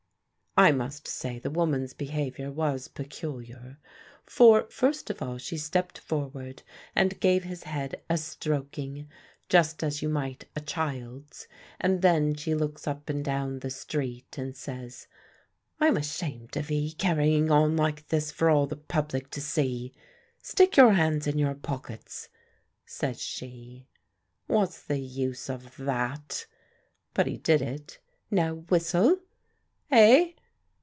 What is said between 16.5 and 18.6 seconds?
of 'ee, carryin' on like this for